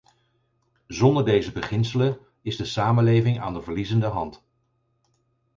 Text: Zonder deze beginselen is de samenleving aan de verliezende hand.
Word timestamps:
Zonder 0.87 1.25
deze 1.25 1.51
beginselen 1.51 2.17
is 2.41 2.55
de 2.55 2.65
samenleving 2.65 3.39
aan 3.39 3.53
de 3.53 3.61
verliezende 3.61 4.07
hand. 4.07 4.43